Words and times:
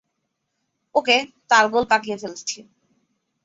ওকে, 0.95 1.17
তালগোল 1.49 1.83
পাকিয়ে 1.91 2.17
ফেলেছি। 2.17 2.57